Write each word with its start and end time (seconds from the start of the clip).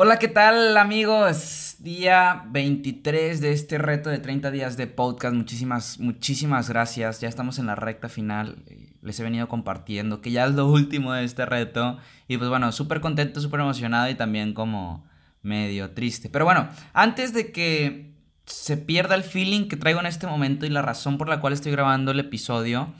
Hola, 0.00 0.20
¿qué 0.20 0.28
tal 0.28 0.76
amigos? 0.76 1.74
Día 1.80 2.44
23 2.50 3.40
de 3.40 3.50
este 3.50 3.78
reto 3.78 4.10
de 4.10 4.20
30 4.20 4.52
días 4.52 4.76
de 4.76 4.86
podcast. 4.86 5.34
Muchísimas, 5.34 5.98
muchísimas 5.98 6.68
gracias. 6.68 7.20
Ya 7.20 7.28
estamos 7.28 7.58
en 7.58 7.66
la 7.66 7.74
recta 7.74 8.08
final. 8.08 8.62
Les 9.02 9.18
he 9.18 9.24
venido 9.24 9.48
compartiendo 9.48 10.20
que 10.20 10.30
ya 10.30 10.46
es 10.46 10.54
lo 10.54 10.68
último 10.68 11.12
de 11.14 11.24
este 11.24 11.46
reto. 11.46 11.98
Y 12.28 12.38
pues 12.38 12.48
bueno, 12.48 12.70
súper 12.70 13.00
contento, 13.00 13.40
súper 13.40 13.58
emocionado 13.58 14.08
y 14.08 14.14
también 14.14 14.54
como 14.54 15.04
medio 15.42 15.90
triste. 15.90 16.28
Pero 16.28 16.44
bueno, 16.44 16.68
antes 16.92 17.34
de 17.34 17.50
que 17.50 18.14
se 18.46 18.76
pierda 18.76 19.16
el 19.16 19.24
feeling 19.24 19.66
que 19.66 19.76
traigo 19.76 19.98
en 19.98 20.06
este 20.06 20.28
momento 20.28 20.64
y 20.64 20.68
la 20.68 20.82
razón 20.82 21.18
por 21.18 21.28
la 21.28 21.40
cual 21.40 21.54
estoy 21.54 21.72
grabando 21.72 22.12
el 22.12 22.20
episodio 22.20 22.94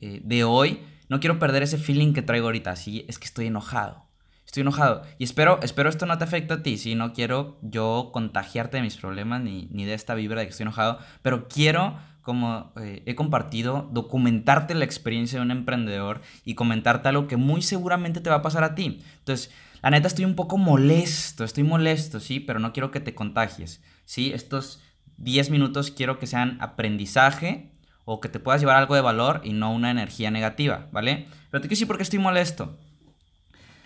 eh, 0.00 0.20
de 0.24 0.42
hoy, 0.42 0.80
no 1.08 1.20
quiero 1.20 1.38
perder 1.38 1.62
ese 1.62 1.78
feeling 1.78 2.12
que 2.12 2.22
traigo 2.22 2.46
ahorita. 2.46 2.72
Así 2.72 3.04
es 3.06 3.20
que 3.20 3.26
estoy 3.26 3.46
enojado. 3.46 4.09
Estoy 4.50 4.62
enojado. 4.62 5.02
Y 5.16 5.22
espero, 5.22 5.60
espero 5.62 5.88
esto 5.88 6.06
no 6.06 6.18
te 6.18 6.24
afecte 6.24 6.54
a 6.54 6.62
ti. 6.64 6.76
Si 6.76 6.96
no 6.96 7.12
quiero 7.12 7.56
yo 7.62 8.10
contagiarte 8.12 8.78
de 8.78 8.82
mis 8.82 8.96
problemas 8.96 9.40
ni, 9.40 9.68
de 9.68 9.94
esta 9.94 10.16
vibra 10.16 10.40
de 10.40 10.46
que 10.46 10.50
estoy 10.50 10.64
enojado. 10.64 10.98
Pero 11.22 11.46
quiero, 11.46 11.96
como 12.20 12.72
eh, 12.80 13.04
he 13.06 13.14
compartido, 13.14 13.88
documentarte 13.92 14.74
la 14.74 14.84
experiencia 14.84 15.38
de 15.38 15.44
un 15.44 15.52
emprendedor 15.52 16.20
y 16.44 16.56
comentarte 16.56 17.08
algo 17.08 17.28
que 17.28 17.36
muy 17.36 17.62
seguramente 17.62 18.20
te 18.20 18.28
va 18.28 18.36
a 18.36 18.42
pasar 18.42 18.64
a 18.64 18.74
ti. 18.74 19.00
Entonces, 19.18 19.52
la 19.82 19.90
neta 19.90 20.08
estoy 20.08 20.24
un 20.24 20.34
poco 20.34 20.58
molesto. 20.58 21.44
Estoy 21.44 21.62
molesto, 21.62 22.18
sí, 22.18 22.40
pero 22.40 22.58
no 22.58 22.72
quiero 22.72 22.90
que 22.90 22.98
te 22.98 23.14
contagies. 23.14 23.80
Sí, 24.04 24.32
estos 24.34 24.82
10 25.18 25.50
minutos 25.50 25.92
quiero 25.92 26.18
que 26.18 26.26
sean 26.26 26.58
aprendizaje 26.60 27.70
o 28.04 28.20
que 28.20 28.28
te 28.28 28.40
puedas 28.40 28.60
llevar 28.60 28.78
algo 28.78 28.96
de 28.96 29.00
valor 29.00 29.42
y 29.44 29.52
no 29.52 29.72
una 29.72 29.92
energía 29.92 30.32
negativa, 30.32 30.88
¿vale? 30.90 31.28
Pero 31.52 31.60
te 31.60 31.68
quiero 31.68 31.76
decir 31.76 31.86
por 31.86 31.98
qué 31.98 32.02
estoy 32.02 32.18
molesto. 32.18 32.76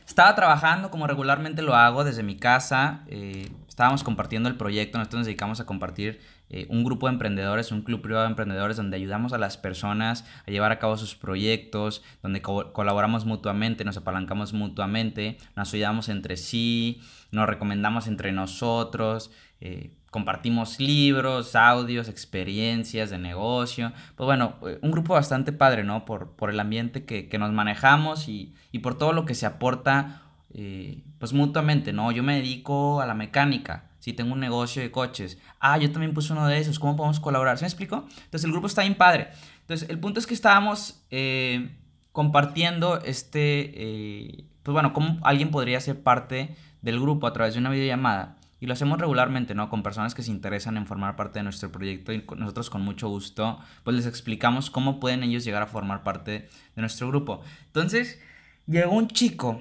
Estaba 0.07 0.35
trabajando 0.35 0.91
como 0.91 1.07
regularmente 1.07 1.63
lo 1.63 1.75
hago 1.75 2.05
desde 2.05 2.23
mi 2.23 2.37
casa. 2.37 3.05
Eh, 3.07 3.51
estábamos 3.69 4.05
compartiendo 4.05 4.49
el 4.49 4.57
proyecto. 4.57 4.99
Nosotros 4.99 5.21
nos 5.21 5.27
dedicamos 5.27 5.61
a 5.61 5.67
compartir 5.67 6.21
eh, 6.51 6.67
un 6.69 6.85
grupo 6.85 7.07
de 7.07 7.15
emprendedores, 7.15 7.73
un 7.73 7.83
club 7.83 8.03
privado 8.03 8.25
de 8.25 8.31
emprendedores 8.31 8.77
donde 8.77 8.97
ayudamos 8.97 9.33
a 9.33 9.39
las 9.39 9.57
personas 9.57 10.27
a 10.47 10.51
llevar 10.51 10.73
a 10.73 10.79
cabo 10.79 10.97
sus 10.97 11.15
proyectos, 11.15 12.03
donde 12.23 12.43
colaboramos 12.43 13.25
mutuamente, 13.25 13.85
nos 13.85 13.97
apalancamos 13.97 14.53
mutuamente, 14.53 15.39
nos 15.57 15.73
ayudamos 15.73 16.11
entre 16.11 16.37
sí, 16.37 17.01
nos 17.33 17.49
recomendamos 17.49 18.07
entre 18.07 18.31
nosotros. 18.31 19.31
Eh, 19.61 19.91
compartimos 20.15 20.79
libros, 20.79 21.57
audios, 21.57 22.09
experiencias 22.09 23.11
de 23.11 23.19
negocio. 23.19 23.93
Pues 24.15 24.25
bueno, 24.25 24.55
eh, 24.65 24.79
un 24.81 24.93
grupo 24.93 25.15
bastante 25.15 25.51
padre, 25.51 25.83
¿no? 25.83 26.05
Por, 26.05 26.37
por 26.37 26.51
el 26.51 26.61
ambiente 26.61 27.05
que, 27.05 27.37
nos 27.37 27.51
manejamos 27.51 28.29
y, 28.29 28.55
por 28.81 28.97
todo 28.97 29.13
lo 29.13 29.25
que 29.25 29.35
se 29.35 29.45
aporta, 29.45 30.23
eh, 30.53 31.03
pues 31.19 31.33
mutuamente, 31.33 31.93
¿no? 31.93 32.13
Yo 32.13 32.23
me 32.23 32.37
dedico 32.37 33.01
a 33.01 33.07
la 33.07 33.15
mecánica. 33.15 33.91
Si 33.99 34.13
tengo 34.13 34.35
un 34.35 34.39
negocio 34.39 34.83
de 34.83 34.93
coches. 34.93 35.37
Ah, 35.59 35.79
yo 35.79 35.91
también 35.91 36.15
puse 36.15 36.33
uno 36.33 36.47
de 36.47 36.61
esos. 36.61 36.79
¿Cómo 36.79 36.95
podemos 36.95 37.19
colaborar? 37.19 37.59
¿Se 37.59 37.65
me 37.65 37.69
explico? 37.69 38.07
Entonces 38.27 38.45
el 38.45 38.53
grupo 38.53 38.69
está 38.69 38.83
bien 38.83 38.95
padre. 38.95 39.31
Entonces 39.63 39.91
el 39.91 39.99
punto 39.99 40.21
es 40.21 40.29
que 40.29 40.35
estábamos 40.35 41.03
eh, 41.11 41.77
compartiendo 42.13 43.03
este, 43.03 44.47
pues 44.63 44.73
bueno, 44.73 44.93
cómo 44.93 45.19
alguien 45.25 45.51
podría 45.51 45.81
ser 45.81 46.05
parte 46.05 46.55
del 46.83 47.01
grupo 47.01 47.27
a 47.27 47.33
través 47.33 47.55
de 47.55 47.61
una 47.61 47.71
videollamada. 47.71 48.37
Y 48.65 48.67
lo 48.67 48.73
hacemos 48.73 48.99
regularmente, 48.99 49.55
¿no? 49.55 49.69
Con 49.69 49.83
personas 49.83 50.15
que 50.15 50.23
se 50.23 50.31
interesan 50.31 50.79
en 50.79 50.87
formar 50.87 51.17
parte 51.17 51.39
de 51.39 51.43
nuestro 51.43 51.71
proyecto 51.71 52.15
y 52.15 52.25
nosotros 52.35 52.71
con 52.71 52.81
mucho 52.81 53.11
gusto, 53.11 53.61
pues 53.83 53.95
les 53.95 54.07
explicamos 54.07 54.71
cómo 54.71 55.01
pueden 55.01 55.23
ellos 55.23 55.45
llegar 55.45 55.63
a 55.63 55.67
formar 55.67 56.03
parte 56.03 56.49
de 56.75 56.81
nuestro 56.81 57.09
grupo. 57.09 57.43
Entonces, 57.67 58.23
llegó 58.67 58.93
un 58.93 59.09
chico 59.09 59.61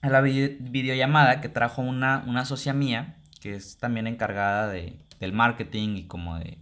a 0.00 0.08
la 0.08 0.20
videollamada 0.20 1.40
que 1.40 1.48
trajo 1.48 1.80
una, 1.80 2.24
una 2.26 2.44
socia 2.44 2.72
mía, 2.72 3.18
que 3.40 3.54
es 3.54 3.78
también 3.78 4.08
encargada 4.08 4.66
de, 4.66 4.98
del 5.20 5.32
marketing 5.32 5.98
y 5.98 6.06
como 6.08 6.40
de, 6.40 6.58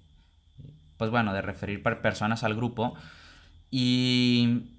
pues 0.99 1.11
bueno, 1.11 1.33
de 1.33 1.41
referir 1.41 1.83
personas 1.83 2.45
al 2.45 2.55
grupo. 2.55 2.97
Y 3.71 4.73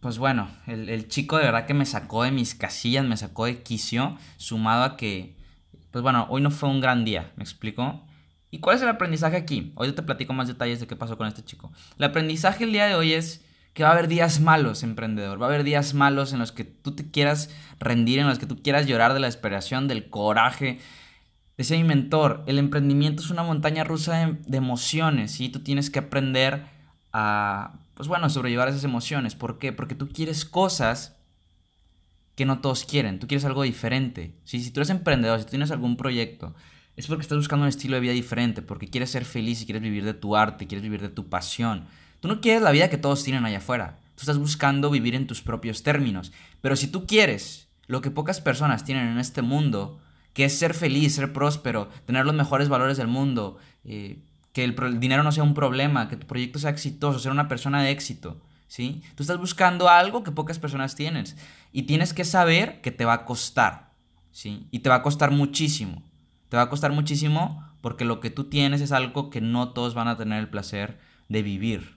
pues 0.00 0.18
bueno, 0.18 0.50
el, 0.66 0.88
el, 0.88 1.06
chico 1.06 1.36
de 1.38 1.44
verdad 1.44 1.66
que 1.66 1.74
me 1.74 1.86
sacó 1.86 2.24
de 2.24 2.32
mis 2.32 2.56
casillas, 2.56 3.04
me 3.04 3.16
sacó 3.16 3.46
de 3.46 3.62
quicio, 3.62 4.18
sumado 4.38 4.82
a 4.82 4.96
que 4.96 5.37
pues 5.90 6.02
bueno, 6.02 6.26
hoy 6.30 6.42
no 6.42 6.50
fue 6.50 6.68
un 6.68 6.80
gran 6.80 7.04
día, 7.04 7.32
¿me 7.36 7.42
explico? 7.42 8.04
¿Y 8.50 8.60
cuál 8.60 8.76
es 8.76 8.82
el 8.82 8.88
aprendizaje 8.88 9.36
aquí? 9.36 9.72
Hoy 9.74 9.92
te 9.92 10.02
platico 10.02 10.32
más 10.32 10.48
detalles 10.48 10.80
de 10.80 10.86
qué 10.86 10.96
pasó 10.96 11.18
con 11.18 11.26
este 11.26 11.44
chico. 11.44 11.70
El 11.98 12.04
aprendizaje 12.04 12.64
el 12.64 12.72
día 12.72 12.86
de 12.86 12.94
hoy 12.94 13.12
es 13.12 13.44
que 13.74 13.84
va 13.84 13.90
a 13.90 13.92
haber 13.92 14.08
días 14.08 14.40
malos, 14.40 14.82
emprendedor. 14.82 15.40
Va 15.40 15.46
a 15.46 15.48
haber 15.50 15.64
días 15.64 15.94
malos 15.94 16.32
en 16.32 16.38
los 16.38 16.50
que 16.50 16.64
tú 16.64 16.96
te 16.96 17.10
quieras 17.10 17.50
rendir, 17.78 18.18
en 18.18 18.26
los 18.26 18.38
que 18.38 18.46
tú 18.46 18.60
quieras 18.62 18.86
llorar 18.86 19.14
de 19.14 19.20
la 19.20 19.26
desesperación, 19.26 19.86
del 19.86 20.10
coraje. 20.10 20.80
Decía 21.56 21.76
mi 21.76 21.84
mentor, 21.84 22.42
el 22.46 22.58
emprendimiento 22.58 23.22
es 23.22 23.30
una 23.30 23.42
montaña 23.42 23.84
rusa 23.84 24.36
de, 24.46 24.56
emociones 24.56 25.40
y 25.40 25.48
tú 25.50 25.60
tienes 25.60 25.90
que 25.90 25.98
aprender 25.98 26.66
a, 27.12 27.80
pues 27.94 28.08
bueno, 28.08 28.30
sobrellevar 28.30 28.68
esas 28.68 28.84
emociones. 28.84 29.34
¿Por 29.34 29.58
qué? 29.58 29.72
Porque 29.72 29.94
tú 29.94 30.08
quieres 30.08 30.44
cosas 30.44 31.17
que 32.38 32.46
no 32.46 32.60
todos 32.60 32.84
quieren. 32.84 33.18
Tú 33.18 33.26
quieres 33.26 33.44
algo 33.44 33.64
diferente. 33.64 34.32
Si 34.44 34.70
tú 34.70 34.78
eres 34.78 34.90
emprendedor, 34.90 35.40
si 35.40 35.44
tú 35.44 35.50
tienes 35.50 35.72
algún 35.72 35.96
proyecto, 35.96 36.54
es 36.94 37.08
porque 37.08 37.22
estás 37.22 37.36
buscando 37.36 37.64
un 37.64 37.68
estilo 37.68 37.96
de 37.96 38.00
vida 38.00 38.12
diferente, 38.12 38.62
porque 38.62 38.86
quieres 38.86 39.10
ser 39.10 39.24
feliz 39.24 39.60
y 39.60 39.64
quieres 39.64 39.82
vivir 39.82 40.04
de 40.04 40.14
tu 40.14 40.36
arte, 40.36 40.68
quieres 40.68 40.84
vivir 40.84 41.02
de 41.02 41.08
tu 41.08 41.28
pasión. 41.28 41.86
Tú 42.20 42.28
no 42.28 42.40
quieres 42.40 42.62
la 42.62 42.70
vida 42.70 42.88
que 42.90 42.96
todos 42.96 43.24
tienen 43.24 43.44
allá 43.44 43.58
afuera. 43.58 43.98
Tú 44.14 44.20
estás 44.20 44.38
buscando 44.38 44.88
vivir 44.88 45.16
en 45.16 45.26
tus 45.26 45.42
propios 45.42 45.82
términos. 45.82 46.30
Pero 46.60 46.76
si 46.76 46.86
tú 46.86 47.08
quieres 47.08 47.66
lo 47.88 48.02
que 48.02 48.12
pocas 48.12 48.40
personas 48.40 48.84
tienen 48.84 49.08
en 49.08 49.18
este 49.18 49.42
mundo, 49.42 49.98
que 50.32 50.44
es 50.44 50.56
ser 50.56 50.74
feliz, 50.74 51.16
ser 51.16 51.32
próspero, 51.32 51.88
tener 52.06 52.24
los 52.24 52.36
mejores 52.36 52.68
valores 52.68 52.98
del 52.98 53.08
mundo, 53.08 53.58
eh, 53.84 54.20
que 54.52 54.62
el 54.62 55.00
dinero 55.00 55.24
no 55.24 55.32
sea 55.32 55.42
un 55.42 55.54
problema, 55.54 56.08
que 56.08 56.14
tu 56.14 56.28
proyecto 56.28 56.60
sea 56.60 56.70
exitoso, 56.70 57.18
ser 57.18 57.32
una 57.32 57.48
persona 57.48 57.82
de 57.82 57.90
éxito, 57.90 58.40
¿sí? 58.68 59.02
Tú 59.16 59.22
estás 59.22 59.38
buscando 59.38 59.88
algo 59.88 60.22
que 60.22 60.30
pocas 60.30 60.58
personas 60.58 60.94
tienen 60.94 61.24
y 61.72 61.82
tienes 61.82 62.12
que 62.12 62.24
saber 62.24 62.80
que 62.80 62.92
te 62.92 63.04
va 63.04 63.14
a 63.14 63.24
costar, 63.24 63.90
¿sí? 64.30 64.68
Y 64.70 64.80
te 64.80 64.90
va 64.90 64.96
a 64.96 65.02
costar 65.02 65.30
muchísimo. 65.32 66.02
Te 66.48 66.56
va 66.56 66.64
a 66.64 66.70
costar 66.70 66.92
muchísimo 66.92 67.64
porque 67.80 68.04
lo 68.04 68.20
que 68.20 68.30
tú 68.30 68.44
tienes 68.44 68.80
es 68.80 68.92
algo 68.92 69.30
que 69.30 69.40
no 69.40 69.70
todos 69.70 69.94
van 69.94 70.08
a 70.08 70.16
tener 70.16 70.38
el 70.38 70.48
placer 70.48 70.98
de 71.28 71.42
vivir. 71.42 71.96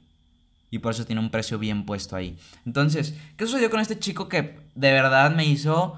Y 0.69 0.79
por 0.79 0.93
eso 0.93 1.05
tiene 1.05 1.21
un 1.21 1.29
precio 1.31 1.59
bien 1.59 1.85
puesto 1.85 2.15
ahí. 2.15 2.37
Entonces, 2.65 3.17
¿qué 3.35 3.45
sucedió 3.45 3.69
con 3.69 3.81
este 3.81 3.99
chico 3.99 4.29
que 4.29 4.57
de 4.73 4.91
verdad 4.91 5.35
me 5.35 5.45
hizo, 5.45 5.97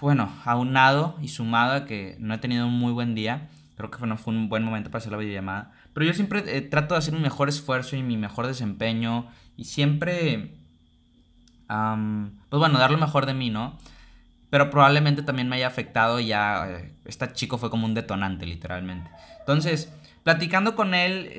bueno, 0.00 0.32
aunado 0.44 1.16
y 1.20 1.28
sumado 1.28 1.74
a 1.74 1.84
que 1.84 2.16
no 2.18 2.34
he 2.34 2.38
tenido 2.38 2.66
un 2.66 2.78
muy 2.78 2.92
buen 2.92 3.14
día? 3.14 3.48
Creo 3.76 3.90
que 3.90 4.06
no 4.06 4.16
fue 4.16 4.32
un 4.32 4.48
buen 4.48 4.62
momento 4.62 4.90
para 4.90 5.00
hacer 5.00 5.12
la 5.12 5.18
videollamada. 5.18 5.72
Pero 5.92 6.06
yo 6.06 6.14
siempre 6.14 6.42
eh, 6.46 6.62
trato 6.62 6.94
de 6.94 6.98
hacer 6.98 7.14
un 7.14 7.22
mejor 7.22 7.48
esfuerzo 7.48 7.96
y 7.96 8.02
mi 8.02 8.16
mejor 8.16 8.46
desempeño 8.46 9.28
y 9.56 9.64
siempre, 9.64 10.56
pues 11.66 12.60
bueno, 12.60 12.78
dar 12.78 12.90
lo 12.90 12.98
mejor 12.98 13.26
de 13.26 13.34
mí, 13.34 13.50
¿no? 13.50 13.78
Pero 14.50 14.70
probablemente 14.70 15.22
también 15.22 15.48
me 15.48 15.56
haya 15.56 15.66
afectado 15.66 16.20
ya, 16.20 16.82
este 17.04 17.32
chico 17.32 17.58
fue 17.58 17.70
como 17.70 17.86
un 17.86 17.94
detonante, 17.94 18.46
literalmente. 18.46 19.10
Entonces, 19.40 19.92
platicando 20.22 20.76
con 20.76 20.94
él, 20.94 21.38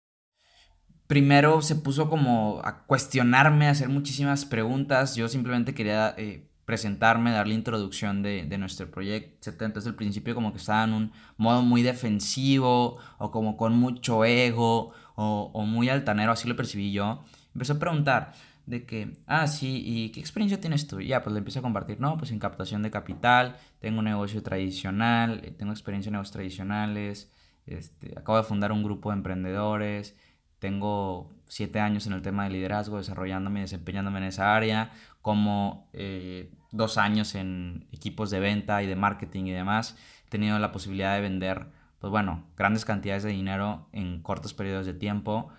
primero 1.07 1.61
se 1.61 1.75
puso 1.75 2.09
como 2.09 2.61
a 2.63 2.83
cuestionarme, 2.85 3.67
a 3.67 3.71
hacer 3.71 3.89
muchísimas 3.89 4.45
preguntas. 4.45 5.15
Yo 5.15 5.29
simplemente 5.29 5.73
quería 5.73 6.13
eh, 6.17 6.49
presentarme, 6.65 7.31
darle 7.31 7.53
introducción 7.53 8.21
de, 8.21 8.45
de, 8.45 8.57
nuestro 8.57 8.89
proyecto, 8.91 9.49
etc. 9.49 9.61
Entonces 9.63 9.89
al 9.89 9.95
principio 9.95 10.35
como 10.35 10.51
que 10.51 10.57
estaba 10.57 10.83
en 10.83 10.93
un 10.93 11.11
modo 11.37 11.61
muy 11.61 11.83
defensivo 11.83 12.97
o 13.17 13.31
como 13.31 13.55
con 13.55 13.73
mucho 13.73 14.25
ego 14.25 14.93
o, 15.15 15.51
o 15.53 15.65
muy 15.65 15.89
altanero, 15.89 16.31
así 16.31 16.47
lo 16.47 16.55
percibí 16.55 16.91
yo 16.91 17.23
empezó 17.55 17.73
a 17.73 17.79
preguntar 17.79 18.33
de 18.65 18.85
que, 18.85 19.17
ah, 19.27 19.47
sí, 19.47 19.81
¿y 19.85 20.09
qué 20.09 20.19
experiencia 20.19 20.59
tienes 20.59 20.87
tú? 20.87 20.99
ya, 21.01 21.23
pues 21.23 21.33
le 21.33 21.39
empiezo 21.39 21.59
a 21.59 21.61
compartir, 21.61 21.99
no, 21.99 22.17
pues 22.17 22.31
en 22.31 22.39
captación 22.39 22.81
de 22.83 22.91
capital, 22.91 23.57
tengo 23.79 23.99
un 23.99 24.05
negocio 24.05 24.43
tradicional, 24.43 25.41
eh, 25.43 25.51
tengo 25.51 25.71
experiencia 25.71 26.09
en 26.09 26.13
negocios 26.13 26.33
tradicionales, 26.33 27.31
este, 27.65 28.13
acabo 28.17 28.37
de 28.37 28.43
fundar 28.43 28.71
un 28.71 28.83
grupo 28.83 29.09
de 29.09 29.17
emprendedores, 29.17 30.15
tengo 30.59 31.31
siete 31.47 31.79
años 31.79 32.07
en 32.07 32.13
el 32.13 32.21
tema 32.21 32.45
de 32.45 32.49
liderazgo, 32.51 32.97
desarrollándome 32.97 33.59
y 33.59 33.63
desempeñándome 33.63 34.17
en 34.19 34.25
esa 34.25 34.55
área, 34.55 34.91
como 35.21 35.89
eh, 35.93 36.51
dos 36.71 36.97
años 36.97 37.35
en 37.35 37.87
equipos 37.91 38.31
de 38.31 38.39
venta 38.39 38.81
y 38.81 38.87
de 38.87 38.95
marketing 38.95 39.45
y 39.45 39.51
demás. 39.51 39.97
He 40.25 40.29
tenido 40.29 40.57
la 40.59 40.71
posibilidad 40.71 41.15
de 41.15 41.21
vender, 41.21 41.67
pues 41.99 42.09
bueno, 42.11 42.45
grandes 42.57 42.85
cantidades 42.85 43.23
de 43.23 43.29
dinero 43.29 43.89
en 43.91 44.21
cortos 44.21 44.53
periodos 44.53 44.85
de 44.85 44.93
tiempo. 44.93 45.49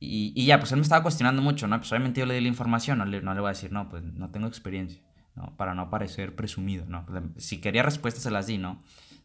Y, 0.00 0.32
y 0.36 0.46
ya, 0.46 0.60
pues 0.60 0.70
él 0.72 0.78
me 0.78 0.82
estaba 0.82 1.02
cuestionando 1.02 1.42
mucho, 1.42 1.66
¿no? 1.66 1.78
Pues 1.78 1.90
obviamente 1.90 2.20
yo 2.20 2.26
le 2.26 2.34
di 2.34 2.40
la 2.40 2.48
información, 2.48 2.98
no 2.98 3.04
le, 3.04 3.20
no 3.20 3.34
le 3.34 3.40
voy 3.40 3.48
a 3.48 3.52
decir, 3.52 3.72
no, 3.72 3.88
pues 3.88 4.02
no 4.02 4.30
tengo 4.30 4.46
experiencia, 4.46 5.02
¿no? 5.34 5.56
Para 5.56 5.74
no 5.74 5.90
parecer 5.90 6.36
presumido, 6.36 6.84
¿no? 6.86 7.04
Pues, 7.06 7.22
si 7.36 7.60
quería 7.60 7.82
respuestas 7.82 8.22
se 8.22 8.30
las 8.30 8.46
di, 8.46 8.58
¿no? 8.58 8.82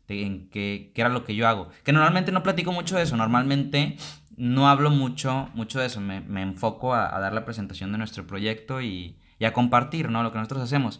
De 0.07 0.25
en 0.25 0.49
qué, 0.49 0.91
qué 0.95 1.01
era 1.01 1.09
lo 1.09 1.25
que 1.25 1.35
yo 1.35 1.47
hago. 1.47 1.69
Que 1.83 1.93
normalmente 1.93 2.31
no 2.31 2.43
platico 2.43 2.71
mucho 2.71 2.97
de 2.97 3.03
eso, 3.03 3.15
normalmente 3.15 3.97
no 4.35 4.67
hablo 4.67 4.89
mucho, 4.89 5.49
mucho 5.53 5.79
de 5.79 5.85
eso, 5.85 6.01
me, 6.01 6.21
me 6.21 6.41
enfoco 6.41 6.93
a, 6.93 7.15
a, 7.15 7.19
dar 7.19 7.33
la 7.33 7.45
presentación 7.45 7.91
de 7.91 7.99
nuestro 7.99 8.25
proyecto 8.25 8.81
y, 8.81 9.17
y, 9.37 9.45
a 9.45 9.53
compartir, 9.53 10.09
¿no? 10.09 10.23
Lo 10.23 10.31
que 10.31 10.39
nosotros 10.39 10.63
hacemos. 10.63 10.99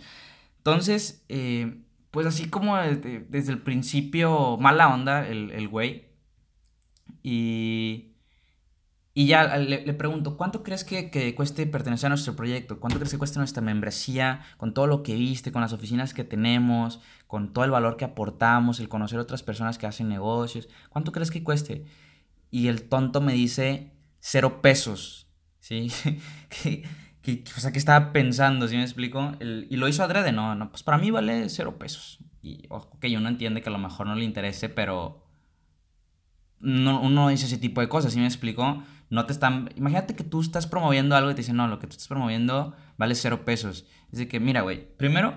Entonces, 0.57 1.25
eh, 1.29 1.81
pues 2.11 2.27
así 2.27 2.47
como 2.47 2.77
desde, 2.77 3.25
desde, 3.27 3.51
el 3.51 3.57
principio, 3.57 4.55
mala 4.57 4.93
onda 4.93 5.27
el, 5.27 5.49
el 5.49 5.67
güey. 5.67 6.09
Y, 7.23 8.12
y 9.13 9.27
ya 9.27 9.57
le, 9.57 9.85
le, 9.85 9.93
pregunto, 9.93 10.37
¿cuánto 10.37 10.63
crees 10.63 10.83
que, 10.83 11.11
que, 11.11 11.35
cueste 11.35 11.67
pertenecer 11.67 12.07
a 12.07 12.09
nuestro 12.09 12.35
proyecto? 12.35 12.79
¿Cuánto 12.79 12.97
crees 12.97 13.11
que 13.11 13.19
cuesta 13.19 13.39
nuestra 13.39 13.61
membresía? 13.61 14.41
Con 14.57 14.73
todo 14.73 14.87
lo 14.87 15.03
que 15.03 15.13
viste, 15.15 15.51
con 15.51 15.61
las 15.61 15.73
oficinas 15.73 16.13
que 16.13 16.23
tenemos, 16.23 16.99
con 17.27 17.53
todo 17.53 17.65
el 17.65 17.71
valor 17.71 17.95
que 17.95 18.05
aportamos, 18.05 18.79
el 18.79 18.89
conocer 18.89 19.19
otras 19.19 19.43
personas 19.43 19.77
que 19.77 19.85
hacen 19.85 20.09
negocios. 20.09 20.67
¿Cuánto 20.89 21.11
crees 21.11 21.29
que 21.29 21.43
cueste? 21.43 21.85
y 22.53 22.67
el 22.67 22.83
tonto 22.83 23.19
me 23.19 23.33
dice 23.33 23.93
cero 24.19 24.61
pesos, 24.61 25.27
¿sí? 25.59 25.91
que, 26.49 26.83
que, 27.23 27.43
o 27.57 27.59
sea, 27.59 27.71
¿qué 27.71 27.79
estaba 27.79 28.13
pensando? 28.13 28.67
¿Sí 28.67 28.75
me 28.75 28.83
explico? 28.83 29.31
El, 29.39 29.65
y 29.71 29.77
lo 29.77 29.87
hizo 29.87 30.03
adrede, 30.03 30.31
no, 30.31 30.53
no, 30.53 30.69
pues 30.69 30.83
para 30.83 30.99
mí 30.99 31.09
vale 31.09 31.49
cero 31.49 31.79
pesos. 31.79 32.19
Y, 32.43 32.67
ok, 32.69 33.05
uno 33.17 33.27
entiende 33.27 33.63
que 33.63 33.69
a 33.69 33.71
lo 33.71 33.79
mejor 33.79 34.05
no 34.05 34.13
le 34.13 34.23
interese, 34.23 34.69
pero 34.69 35.25
no, 36.59 37.01
uno 37.01 37.29
dice 37.29 37.47
ese 37.47 37.57
tipo 37.57 37.81
de 37.81 37.89
cosas, 37.89 38.13
¿sí 38.13 38.19
me 38.19 38.27
explico? 38.27 38.83
No 39.13 39.27
te 39.27 39.33
están... 39.33 39.69
Imagínate 39.75 40.15
que 40.15 40.23
tú 40.23 40.41
estás 40.41 40.65
promoviendo 40.65 41.15
algo 41.15 41.29
y 41.29 41.35
te 41.35 41.41
dicen, 41.41 41.55
no, 41.55 41.67
lo 41.67 41.77
que 41.77 41.85
tú 41.85 41.91
estás 41.91 42.07
promoviendo 42.07 42.75
vale 42.97 43.13
cero 43.13 43.45
pesos. 43.45 43.85
Es 44.11 44.17
de 44.17 44.27
que, 44.27 44.39
mira, 44.39 44.61
güey, 44.61 44.87
primero, 44.97 45.35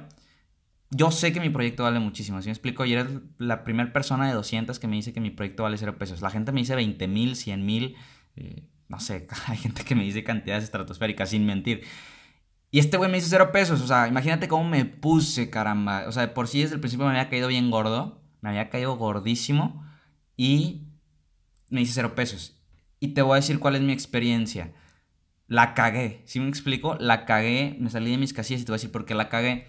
yo 0.90 1.10
sé 1.10 1.30
que 1.34 1.40
mi 1.40 1.50
proyecto 1.50 1.82
vale 1.82 2.00
muchísimo, 2.00 2.40
¿sí 2.40 2.48
me 2.48 2.52
explico? 2.52 2.86
Y 2.86 2.94
eres 2.94 3.08
la 3.36 3.64
primera 3.64 3.92
persona 3.92 4.28
de 4.28 4.32
200 4.32 4.78
que 4.78 4.88
me 4.88 4.96
dice 4.96 5.12
que 5.12 5.20
mi 5.20 5.28
proyecto 5.28 5.62
vale 5.62 5.76
cero 5.76 5.98
pesos. 5.98 6.22
La 6.22 6.30
gente 6.30 6.52
me 6.52 6.60
dice 6.60 6.74
20 6.74 7.06
mil, 7.06 7.36
100 7.36 7.66
mil, 7.66 7.96
eh, 8.36 8.66
no 8.88 8.98
sé, 8.98 9.26
hay 9.46 9.58
gente 9.58 9.84
que 9.84 9.94
me 9.94 10.04
dice 10.04 10.24
cantidades 10.24 10.64
estratosféricas 10.64 11.28
sin 11.28 11.44
mentir. 11.44 11.84
Y 12.70 12.78
este 12.78 12.96
güey 12.96 13.10
me 13.10 13.18
dice 13.18 13.28
cero 13.28 13.52
pesos, 13.52 13.82
o 13.82 13.86
sea, 13.86 14.08
imagínate 14.08 14.48
cómo 14.48 14.66
me 14.66 14.86
puse, 14.86 15.50
caramba. 15.50 16.04
O 16.08 16.12
sea, 16.12 16.32
por 16.32 16.48
sí 16.48 16.62
desde 16.62 16.76
el 16.76 16.80
principio 16.80 17.04
me 17.04 17.12
había 17.12 17.28
caído 17.28 17.48
bien 17.48 17.70
gordo, 17.70 18.22
me 18.40 18.48
había 18.48 18.70
caído 18.70 18.96
gordísimo 18.96 19.84
y 20.34 20.88
me 21.68 21.80
dice 21.80 21.92
cero 21.92 22.14
pesos. 22.14 22.55
Y 23.00 23.08
te 23.08 23.22
voy 23.22 23.32
a 23.32 23.36
decir 23.36 23.58
cuál 23.58 23.76
es 23.76 23.82
mi 23.82 23.92
experiencia. 23.92 24.72
La 25.48 25.74
cagué, 25.74 26.22
¿sí 26.24 26.40
me 26.40 26.48
explico? 26.48 26.96
La 26.98 27.24
cagué, 27.24 27.76
me 27.78 27.90
salí 27.90 28.10
de 28.10 28.18
mis 28.18 28.32
casillas 28.32 28.62
y 28.62 28.64
te 28.64 28.72
voy 28.72 28.76
a 28.76 28.78
decir 28.78 28.92
por 28.92 29.04
qué 29.04 29.14
la 29.14 29.28
cagué 29.28 29.66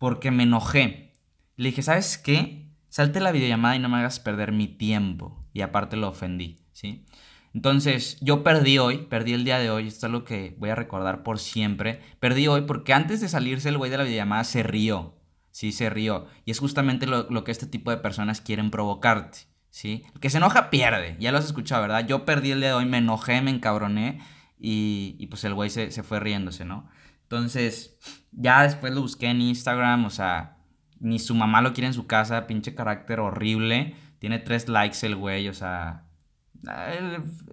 porque 0.00 0.30
me 0.30 0.44
enojé. 0.44 1.12
Le 1.56 1.68
dije, 1.68 1.82
¿sabes 1.82 2.16
qué? 2.16 2.72
Salte 2.88 3.20
la 3.20 3.32
videollamada 3.32 3.76
y 3.76 3.78
no 3.78 3.90
me 3.90 3.98
hagas 3.98 4.18
perder 4.18 4.50
mi 4.50 4.66
tiempo. 4.66 5.44
Y 5.52 5.60
aparte 5.60 5.96
lo 5.96 6.08
ofendí, 6.08 6.56
¿sí? 6.72 7.04
Entonces, 7.52 8.16
yo 8.22 8.42
perdí 8.42 8.78
hoy, 8.78 9.06
perdí 9.10 9.34
el 9.34 9.44
día 9.44 9.58
de 9.58 9.70
hoy, 9.70 9.88
esto 9.88 10.06
es 10.06 10.12
lo 10.12 10.24
que 10.24 10.56
voy 10.58 10.70
a 10.70 10.74
recordar 10.74 11.22
por 11.22 11.38
siempre. 11.38 12.00
Perdí 12.18 12.48
hoy 12.48 12.62
porque 12.62 12.94
antes 12.94 13.20
de 13.20 13.28
salirse 13.28 13.68
el 13.68 13.76
güey 13.76 13.90
de 13.90 13.98
la 13.98 14.04
videollamada 14.04 14.44
se 14.44 14.62
rió, 14.62 15.20
¿sí? 15.50 15.70
Se 15.70 15.90
rió. 15.90 16.26
Y 16.46 16.52
es 16.52 16.58
justamente 16.60 17.06
lo, 17.06 17.28
lo 17.28 17.44
que 17.44 17.52
este 17.52 17.66
tipo 17.66 17.90
de 17.90 17.98
personas 17.98 18.40
quieren 18.40 18.70
provocarte, 18.70 19.40
¿sí? 19.70 20.04
El 20.14 20.20
que 20.20 20.30
se 20.30 20.38
enoja 20.38 20.70
pierde, 20.70 21.16
ya 21.18 21.32
lo 21.32 21.38
has 21.38 21.46
escuchado, 21.46 21.82
¿verdad? 21.82 22.06
Yo 22.06 22.24
perdí 22.24 22.50
el 22.50 22.60
día 22.60 22.68
de 22.68 22.74
hoy, 22.74 22.86
me 22.86 22.98
enojé, 22.98 23.40
me 23.40 23.50
encabroné 23.50 24.20
y, 24.58 25.16
y 25.18 25.26
pues 25.28 25.44
el 25.44 25.54
güey 25.54 25.70
se, 25.70 25.90
se 25.90 26.02
fue 26.02 26.20
riéndose, 26.20 26.64
¿no? 26.64 26.88
Entonces, 27.22 27.96
ya 28.32 28.62
después 28.62 28.92
lo 28.92 29.02
busqué 29.02 29.26
en 29.28 29.40
Instagram, 29.40 30.04
o 30.04 30.10
sea, 30.10 30.58
ni 30.98 31.18
su 31.18 31.34
mamá 31.34 31.62
lo 31.62 31.72
quiere 31.72 31.86
en 31.86 31.94
su 31.94 32.06
casa, 32.06 32.46
pinche 32.46 32.74
carácter 32.74 33.20
horrible. 33.20 33.94
Tiene 34.18 34.38
tres 34.38 34.68
likes 34.68 35.06
el 35.06 35.16
güey, 35.16 35.48
o 35.48 35.54
sea, 35.54 36.04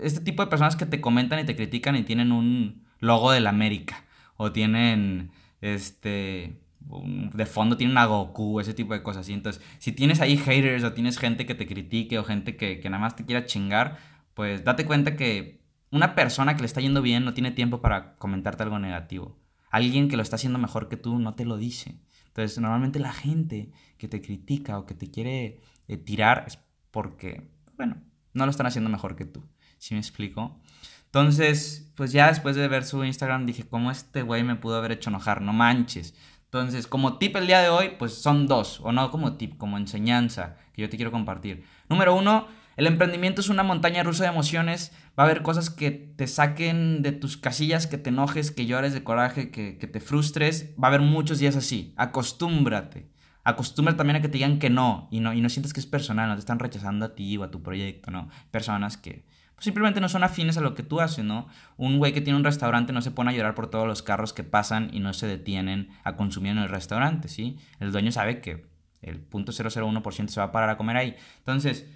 este 0.02 0.20
tipo 0.22 0.44
de 0.44 0.50
personas 0.50 0.76
que 0.76 0.86
te 0.86 1.00
comentan 1.00 1.40
y 1.40 1.46
te 1.46 1.56
critican 1.56 1.96
y 1.96 2.04
tienen 2.04 2.32
un 2.32 2.86
logo 3.00 3.32
del 3.32 3.48
América 3.48 4.04
o 4.36 4.52
tienen 4.52 5.32
este 5.62 6.62
de 6.90 7.46
fondo 7.46 7.78
tienen 7.78 7.92
una 7.92 8.06
Goku, 8.06 8.60
ese 8.60 8.74
tipo 8.74 8.94
de 8.94 9.04
cosas. 9.04 9.28
Y 9.30 9.34
entonces, 9.34 9.62
si 9.80 9.92
tienes 9.92 10.22
ahí 10.22 10.38
haters 10.38 10.84
o 10.84 10.94
tienes 10.94 11.18
gente 11.18 11.46
que 11.46 11.56
te 11.56 11.68
critique 11.68 12.18
o 12.18 12.24
gente 12.24 12.56
que, 12.56 12.80
que 12.80 12.90
nada 12.90 13.02
más 13.02 13.16
te 13.16 13.26
quiera 13.26 13.46
chingar, 13.46 13.98
pues 14.34 14.64
date 14.64 14.86
cuenta 14.86 15.16
que 15.16 15.62
una 15.92 16.16
persona 16.16 16.56
que 16.56 16.62
le 16.62 16.68
está 16.68 16.82
yendo 16.82 17.02
bien 17.02 17.26
no 17.26 17.34
tiene 17.34 17.52
tiempo 17.52 17.82
para 17.82 18.16
comentarte 18.18 18.64
algo 18.64 18.80
negativo. 18.80 19.38
Alguien 19.70 20.08
que 20.08 20.18
lo 20.18 20.24
está 20.24 20.36
haciendo 20.36 20.60
mejor 20.60 20.90
que 20.90 20.98
tú 20.98 21.20
no 21.20 21.36
te 21.36 21.46
lo 21.46 21.58
dice. 21.58 22.00
Entonces, 22.28 22.58
normalmente 22.60 23.00
la 23.00 23.14
gente 23.14 23.72
que 23.98 24.08
te 24.08 24.22
critica 24.22 24.78
o 24.78 24.86
que 24.86 24.94
te 24.94 25.10
quiere 25.10 25.60
eh, 25.88 25.98
tirar 25.98 26.46
es 26.48 26.60
porque, 26.92 27.50
bueno, 27.76 27.98
no 28.34 28.46
lo 28.46 28.52
están 28.52 28.68
haciendo 28.68 28.90
mejor 28.90 29.16
que 29.16 29.26
tú. 29.26 29.44
¿Sí 29.78 29.94
me 29.94 30.00
explico? 30.00 30.60
Entonces, 31.06 31.92
pues 31.96 32.12
ya 32.12 32.28
después 32.28 32.56
de 32.56 32.68
ver 32.68 32.84
su 32.84 33.04
Instagram 33.04 33.46
dije, 33.46 33.64
¿cómo 33.64 33.92
este 33.92 34.22
güey 34.22 34.44
me 34.44 34.56
pudo 34.56 34.78
haber 34.78 34.92
hecho 34.92 35.10
enojar? 35.10 35.42
No 35.42 35.54
manches. 35.54 36.14
Entonces, 36.48 36.88
como 36.88 37.18
tip 37.18 37.36
el 37.36 37.48
día 37.48 37.62
de 37.62 37.70
hoy, 37.70 37.92
pues 38.00 38.14
son 38.14 38.48
dos, 38.48 38.80
o 38.82 38.92
no 38.92 39.12
como 39.12 39.34
tip, 39.34 39.58
como 39.58 39.78
enseñanza 39.78 40.56
que 40.74 40.82
yo 40.82 40.90
te 40.90 40.96
quiero 40.96 41.12
compartir. 41.12 41.66
Número 41.90 42.16
uno, 42.16 42.48
el 42.78 42.88
emprendimiento 42.88 43.42
es 43.42 43.50
una 43.50 43.64
montaña 43.64 44.04
rusa 44.04 44.24
de 44.24 44.30
emociones. 44.30 44.94
Va 45.20 45.24
a 45.24 45.26
haber 45.26 45.42
cosas 45.42 45.70
que 45.70 45.92
te 45.92 46.26
saquen 46.28 47.02
de 47.02 47.12
tus 47.12 47.36
casillas, 47.36 47.86
que 47.86 47.98
te 47.98 48.10
enojes, 48.10 48.52
que 48.52 48.66
llores 48.66 48.94
de 48.94 49.04
coraje, 49.04 49.52
que, 49.52 49.78
que 49.78 49.88
te 49.88 50.00
frustres. 50.00 50.74
Va 50.82 50.88
a 50.88 50.90
haber 50.90 51.02
muchos 51.02 51.40
días 51.40 51.56
así. 51.56 51.94
Acostúmbrate. 51.98 53.10
Acostúmbrate 53.44 53.98
también 53.98 54.18
a 54.18 54.22
que 54.22 54.28
te 54.28 54.38
digan 54.38 54.60
que 54.60 54.70
no 54.70 55.08
y, 55.10 55.22
no 55.22 55.34
y 55.34 55.42
no 55.42 55.50
sientes 55.50 55.74
que 55.74 55.80
es 55.80 55.86
personal, 55.86 56.28
no 56.28 56.36
te 56.36 56.42
están 56.42 56.60
rechazando 56.60 57.06
a 57.06 57.16
ti 57.16 57.38
o 57.38 57.44
a 57.44 57.50
tu 57.50 57.64
proyecto, 57.64 58.12
¿no? 58.12 58.28
Personas 58.52 58.98
que 58.98 59.26
simplemente 59.60 60.02
no 60.02 60.10
son 60.10 60.24
afines 60.24 60.58
a 60.58 60.62
lo 60.62 60.76
que 60.76 60.84
tú 60.84 61.00
haces, 61.00 61.26
¿no? 61.26 61.48
Un 61.78 61.98
güey 61.98 62.14
que 62.14 62.22
tiene 62.22 62.38
un 62.38 62.44
restaurante 62.44 62.94
no 62.94 63.02
se 63.02 63.12
pone 63.12 63.32
a 63.32 63.34
llorar 63.34 63.56
por 63.56 63.70
todos 63.70 63.88
los 63.88 64.04
carros 64.04 64.34
que 64.34 64.44
pasan 64.44 64.90
y 64.94 65.00
no 65.00 65.14
se 65.14 65.28
detienen 65.28 65.90
a 66.04 66.16
consumir 66.16 66.52
en 66.52 66.60
el 66.60 66.70
restaurante, 66.70 67.28
¿sí? 67.28 67.58
El 67.80 67.92
dueño 67.92 68.12
sabe 68.12 68.42
que 68.42 68.68
el 69.02 69.28
0.001% 69.30 70.28
se 70.28 70.40
va 70.40 70.48
a 70.48 70.52
parar 70.52 70.70
a 70.70 70.78
comer 70.78 70.98
ahí. 70.98 71.16
Entonces, 71.40 71.88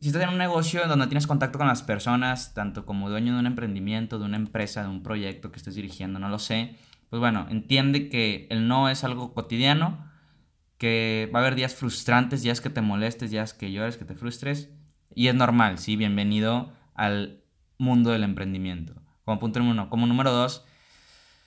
si 0.00 0.08
estás 0.08 0.22
en 0.22 0.30
un 0.30 0.38
negocio 0.38 0.86
donde 0.88 1.06
tienes 1.06 1.26
contacto 1.26 1.58
con 1.58 1.68
las 1.68 1.82
personas, 1.82 2.54
tanto 2.54 2.86
como 2.86 3.10
dueño 3.10 3.34
de 3.34 3.40
un 3.40 3.46
emprendimiento, 3.46 4.18
de 4.18 4.24
una 4.24 4.36
empresa, 4.36 4.82
de 4.82 4.88
un 4.88 5.02
proyecto 5.02 5.50
que 5.50 5.58
estés 5.58 5.74
dirigiendo, 5.74 6.18
no 6.18 6.28
lo 6.28 6.38
sé, 6.38 6.76
pues 7.08 7.20
bueno, 7.20 7.46
entiende 7.50 8.08
que 8.08 8.46
el 8.50 8.68
no 8.68 8.88
es 8.88 9.04
algo 9.04 9.34
cotidiano, 9.34 10.10
que 10.78 11.30
va 11.32 11.38
a 11.38 11.42
haber 11.42 11.54
días 11.54 11.74
frustrantes, 11.74 12.42
días 12.42 12.60
que 12.60 12.70
te 12.70 12.80
molestes, 12.80 13.30
días 13.30 13.54
que 13.54 13.70
llores, 13.70 13.96
que 13.96 14.04
te 14.04 14.14
frustres, 14.14 14.70
y 15.14 15.28
es 15.28 15.34
normal, 15.34 15.78
sí, 15.78 15.96
bienvenido 15.96 16.72
al 17.02 17.42
mundo 17.78 18.12
del 18.12 18.22
emprendimiento. 18.22 18.94
Como 19.24 19.40
punto 19.40 19.58
número 19.58 19.82
uno. 19.82 19.90
Como 19.90 20.06
número 20.06 20.30
dos, 20.30 20.64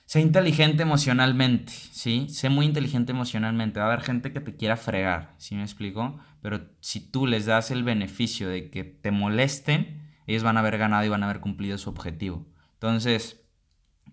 sé 0.04 0.20
inteligente 0.20 0.82
emocionalmente, 0.82 1.72
¿sí? 1.72 2.28
Sé 2.28 2.50
muy 2.50 2.66
inteligente 2.66 3.12
emocionalmente. 3.12 3.80
Va 3.80 3.86
a 3.86 3.88
haber 3.88 4.04
gente 4.04 4.34
que 4.34 4.40
te 4.40 4.54
quiera 4.54 4.76
fregar, 4.76 5.34
¿sí 5.38 5.54
me 5.54 5.62
explico? 5.62 6.20
Pero 6.42 6.60
si 6.80 7.10
tú 7.10 7.26
les 7.26 7.46
das 7.46 7.70
el 7.70 7.84
beneficio 7.84 8.50
de 8.50 8.70
que 8.70 8.84
te 8.84 9.10
molesten, 9.10 10.12
ellos 10.26 10.42
van 10.42 10.58
a 10.58 10.60
haber 10.60 10.76
ganado 10.76 11.06
y 11.06 11.08
van 11.08 11.22
a 11.22 11.26
haber 11.26 11.40
cumplido 11.40 11.78
su 11.78 11.88
objetivo. 11.88 12.46
Entonces, 12.74 13.48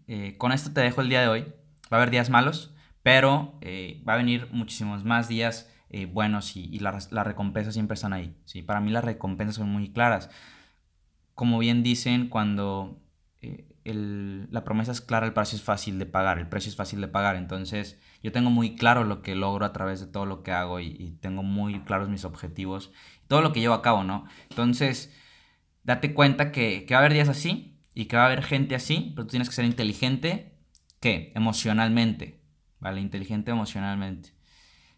eh, 0.07 0.38
con 0.38 0.53
esto 0.53 0.71
te 0.71 0.79
dejo 0.79 1.01
el 1.01 1.09
día 1.09 1.19
de 1.19 1.27
hoy. 1.27 1.41
Va 1.91 1.97
a 1.97 2.01
haber 2.01 2.09
días 2.09 2.29
malos, 2.29 2.73
pero 3.01 3.59
eh, 3.59 4.01
va 4.07 4.13
a 4.13 4.17
venir 4.17 4.47
muchísimos 4.51 5.03
más 5.03 5.27
días 5.27 5.69
eh, 5.89 6.05
buenos 6.05 6.55
y, 6.55 6.73
y 6.73 6.79
las 6.79 7.12
la 7.12 7.25
recompensas 7.25 7.73
siempre 7.73 7.95
están 7.95 8.13
ahí. 8.13 8.33
¿sí? 8.45 8.62
Para 8.62 8.79
mí 8.79 8.91
las 8.91 9.03
recompensas 9.03 9.57
son 9.57 9.69
muy 9.69 9.91
claras. 9.91 10.29
Como 11.35 11.59
bien 11.59 11.83
dicen, 11.83 12.29
cuando 12.29 12.99
el, 13.83 14.47
la 14.51 14.63
promesa 14.63 14.91
es 14.91 15.01
clara, 15.01 15.25
el 15.25 15.33
precio 15.33 15.55
es 15.57 15.63
fácil 15.63 15.99
de 15.99 16.05
pagar, 16.05 16.39
el 16.39 16.47
precio 16.47 16.69
es 16.69 16.75
fácil 16.75 17.01
de 17.01 17.07
pagar. 17.07 17.35
Entonces, 17.35 17.99
yo 18.21 18.31
tengo 18.31 18.49
muy 18.49 18.75
claro 18.75 19.03
lo 19.03 19.21
que 19.21 19.35
logro 19.35 19.65
a 19.65 19.73
través 19.73 19.99
de 19.99 20.07
todo 20.07 20.25
lo 20.25 20.43
que 20.43 20.51
hago 20.51 20.79
y, 20.79 21.17
tengo 21.21 21.43
muy 21.43 21.79
claros 21.81 22.09
mis 22.09 22.25
objetivos, 22.25 22.91
todo 23.27 23.41
lo 23.41 23.53
que 23.53 23.59
llevo 23.59 23.73
a 23.73 23.81
cabo, 23.81 24.03
¿no? 24.03 24.25
Entonces, 24.49 25.13
date 25.83 26.13
cuenta 26.13 26.51
que, 26.51 26.85
que 26.85 26.93
va 26.93 26.99
a 26.99 27.03
haber 27.03 27.13
días 27.13 27.29
así 27.29 27.79
y 27.93 28.05
que 28.05 28.15
va 28.15 28.23
a 28.23 28.25
haber 28.27 28.43
gente 28.43 28.75
así, 28.75 29.11
pero 29.15 29.25
tú 29.25 29.31
tienes 29.31 29.49
que 29.49 29.55
ser 29.55 29.65
inteligente, 29.65 30.57
¿qué? 30.99 31.31
Emocionalmente, 31.35 32.41
¿vale? 32.79 33.01
Inteligente 33.01 33.51
emocionalmente. 33.51 34.33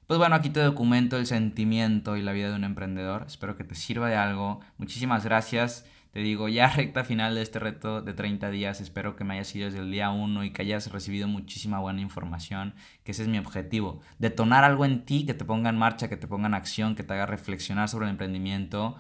Pues 0.08 0.20
bueno, 0.20 0.36
aquí 0.36 0.50
te 0.52 0.60
documento 0.60 1.18
el 1.18 1.26
sentimiento 1.26 2.16
y 2.16 2.22
la 2.22 2.32
vida 2.32 2.50
de 2.50 2.56
un 2.56 2.64
emprendedor. 2.64 3.24
Espero 3.26 3.58
que 3.58 3.64
te 3.64 3.74
sirva 3.74 4.08
de 4.08 4.16
algo. 4.16 4.60
Muchísimas 4.78 5.26
gracias 5.26 5.86
Te 6.16 6.22
digo, 6.22 6.48
ya 6.48 6.70
recta 6.78 7.04
final 7.04 7.36
de 7.36 7.42
este 7.42 7.60
reto 7.60 8.02
de 8.02 8.14
30 8.14 8.50
días, 8.50 8.80
espero 8.80 9.18
que 9.18 9.26
me 9.26 9.34
hayas 9.34 9.54
ido 9.54 9.66
desde 9.66 9.80
el 9.80 9.92
día 9.92 10.12
1 10.12 10.46
y 10.46 10.52
que 10.52 10.62
hayas 10.62 10.90
recibido 10.90 11.28
muchísima 11.28 11.80
buena 11.80 12.00
información, 12.00 12.74
que 13.04 13.12
ese 13.12 13.24
es 13.24 13.28
mi 13.28 13.38
objetivo. 13.38 14.00
Detonar 14.18 14.64
algo 14.64 14.86
en 14.86 15.04
ti 15.04 15.26
que 15.26 15.34
te 15.34 15.44
ponga 15.44 15.70
en 15.70 15.78
marcha, 15.78 16.08
que 16.08 16.16
te 16.16 16.26
ponga 16.26 16.48
en 16.48 16.54
acción, 16.54 16.96
que 16.96 17.04
te 17.04 17.14
haga 17.14 17.26
reflexionar 17.26 17.90
sobre 17.90 18.06
el 18.06 18.12
emprendimiento 18.12 18.96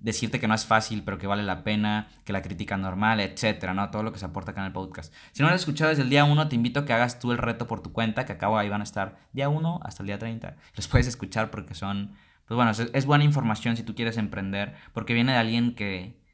decirte 0.00 0.40
que 0.40 0.48
no 0.48 0.54
es 0.54 0.66
fácil, 0.66 1.04
pero 1.04 1.18
que 1.18 1.28
vale 1.28 1.44
la 1.44 1.62
pena, 1.62 2.08
que 2.24 2.32
la 2.32 2.42
crítica 2.42 2.76
normal, 2.76 3.20
etcétera, 3.20 3.72
¿no? 3.72 3.88
Todo 3.92 4.02
lo 4.02 4.12
que 4.12 4.18
se 4.18 4.26
aporta 4.26 4.50
acá 4.50 4.60
en 4.62 4.66
el 4.66 4.72
podcast. 4.72 5.14
Si 5.30 5.42
no 5.42 5.48
lo 5.48 5.54
has 5.54 5.60
escuchado 5.60 5.90
desde 5.90 6.02
el 6.02 6.10
día 6.10 6.24
1, 6.24 6.48
te 6.48 6.56
invito 6.56 6.80
a 6.80 6.84
que 6.84 6.92
hagas 6.92 7.20
tú 7.20 7.30
el 7.30 7.38
reto 7.38 7.68
por 7.68 7.80
tu 7.80 7.92
cuenta, 7.92 8.26
que 8.26 8.32
acabo 8.32 8.58
ahí 8.58 8.68
van 8.68 8.80
a 8.80 8.84
estar 8.84 9.18
día 9.32 9.48
1 9.48 9.80
hasta 9.84 10.02
el 10.02 10.08
día 10.08 10.18
30. 10.18 10.56
Los 10.74 10.88
puedes 10.88 11.06
escuchar 11.06 11.50
porque 11.50 11.74
son, 11.74 12.16
pues 12.48 12.56
bueno, 12.56 12.72
es, 12.72 13.06
buena 13.06 13.22
información 13.22 13.76
si 13.76 13.84
tú 13.84 13.94
quieres 13.94 14.16
emprender, 14.16 14.74
porque 14.92 15.14
viene 15.14 15.32
de 15.32 15.38
alguien 15.38 15.76
que, 15.76 16.25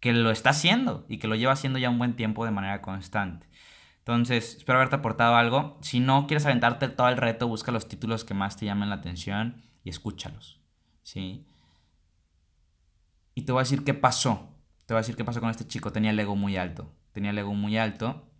que 0.00 0.12
lo 0.12 0.30
está 0.30 0.50
haciendo 0.50 1.04
y 1.08 1.18
que 1.18 1.28
lo 1.28 1.34
lleva 1.34 1.52
haciendo 1.52 1.78
ya 1.78 1.90
un 1.90 1.98
buen 1.98 2.14
tiempo 2.16 2.44
de 2.44 2.50
manera 2.50 2.80
constante. 2.82 3.48
Entonces, 3.98 4.56
espero 4.56 4.78
haberte 4.78 4.96
aportado 4.96 5.36
algo. 5.36 5.78
Si 5.82 6.00
no 6.00 6.26
quieres 6.26 6.46
aventarte 6.46 6.88
todo 6.88 7.08
el 7.08 7.16
reto, 7.16 7.46
busca 7.46 7.72
los 7.72 7.88
títulos 7.88 8.24
que 8.24 8.34
más 8.34 8.56
te 8.56 8.64
llamen 8.64 8.88
la 8.88 8.96
atención 8.96 9.62
y 9.84 9.90
escúchalos. 9.90 10.60
¿Sí? 11.02 11.46
Y 13.34 13.42
te 13.42 13.52
voy 13.52 13.60
a 13.60 13.64
decir 13.64 13.84
qué 13.84 13.94
pasó. 13.94 14.54
Te 14.86 14.94
voy 14.94 14.98
a 14.98 15.02
decir 15.02 15.16
qué 15.16 15.24
pasó 15.24 15.40
con 15.40 15.50
este 15.50 15.66
chico. 15.66 15.92
Tenía 15.92 16.10
el 16.10 16.18
ego 16.18 16.36
muy 16.36 16.56
alto. 16.56 16.90
Tenía 17.12 17.30
el 17.32 17.38
ego 17.38 17.52
muy 17.52 17.76
alto. 17.76 18.30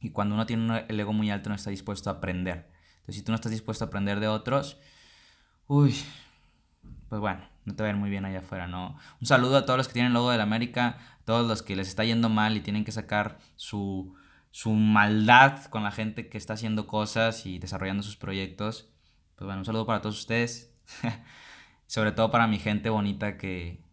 Y 0.00 0.10
cuando 0.10 0.34
uno 0.34 0.44
tiene 0.44 0.84
el 0.88 1.00
ego 1.00 1.12
muy 1.12 1.30
alto 1.30 1.48
no 1.48 1.54
está 1.54 1.70
dispuesto 1.70 2.10
a 2.10 2.14
aprender. 2.14 2.70
Entonces, 2.96 3.16
si 3.16 3.22
tú 3.22 3.32
no 3.32 3.36
estás 3.36 3.52
dispuesto 3.52 3.84
a 3.84 3.88
aprender 3.88 4.20
de 4.20 4.28
otros, 4.28 4.78
uy, 5.66 5.96
pues 7.08 7.20
bueno, 7.20 7.48
no 7.66 7.74
te 7.74 7.82
va 7.82 7.88
a 7.88 7.92
ir 7.92 7.98
muy 7.98 8.08
bien 8.08 8.24
allá 8.24 8.38
afuera, 8.38 8.66
¿no? 8.66 8.96
Un 9.20 9.26
saludo 9.26 9.58
a 9.58 9.66
todos 9.66 9.76
los 9.76 9.88
que 9.88 9.94
tienen 9.94 10.12
logo 10.12 10.30
de 10.30 10.38
la 10.38 10.44
América, 10.44 10.96
a 11.20 11.24
todos 11.24 11.46
los 11.46 11.62
que 11.62 11.76
les 11.76 11.88
está 11.88 12.04
yendo 12.04 12.28
mal 12.28 12.56
y 12.56 12.60
tienen 12.60 12.84
que 12.84 12.92
sacar 12.92 13.38
su, 13.56 14.14
su 14.50 14.72
maldad 14.72 15.64
con 15.66 15.82
la 15.82 15.90
gente 15.90 16.28
que 16.28 16.38
está 16.38 16.54
haciendo 16.54 16.86
cosas 16.86 17.44
y 17.44 17.58
desarrollando 17.58 18.02
sus 18.02 18.16
proyectos. 18.16 18.88
Pues 19.34 19.46
bueno, 19.46 19.58
un 19.58 19.64
saludo 19.66 19.84
para 19.84 20.00
todos 20.00 20.18
ustedes. 20.18 20.72
Sobre 21.86 22.12
todo 22.12 22.30
para 22.30 22.46
mi 22.46 22.58
gente 22.58 22.88
bonita 22.88 23.36
que, 23.36 23.84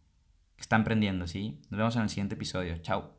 está 0.58 0.78
emprendiendo, 0.78 1.28
¿sí? 1.28 1.60
Nos 1.70 1.78
vemos 1.78 1.96
en 1.98 2.04
el 2.04 2.10
siguiente 2.10 2.36
episodio. 2.36 2.78
Chao. 2.78 3.12